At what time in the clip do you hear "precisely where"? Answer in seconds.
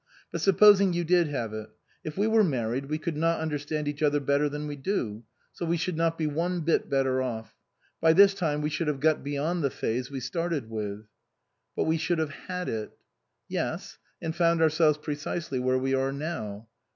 14.97-15.77